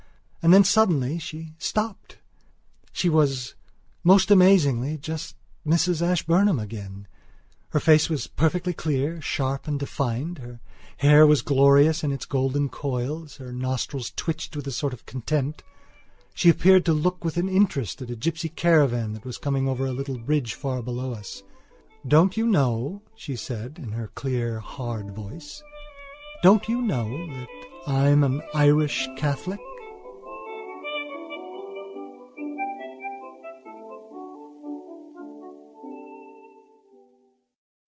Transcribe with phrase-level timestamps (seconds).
[0.43, 2.17] And then suddenly she stopped.
[2.91, 3.53] She was,
[4.03, 5.35] most amazingly, just
[5.65, 7.07] Mrs Ashburnham again.
[7.69, 10.59] Her face was perfectly clear, sharp and defined; her
[10.97, 13.35] hair was glorious in its golden coils.
[13.37, 15.63] Her nostrils twitched with a sort of contempt.
[16.33, 19.91] She appeared to look with interest at a gypsy caravan that was coming over a
[19.93, 21.43] little bridge far below us.
[22.07, 25.61] "Don't you know," she said, in her clear hard voice,
[26.41, 27.47] "don't you know that
[27.85, 29.59] I'm an Irish Catholic?"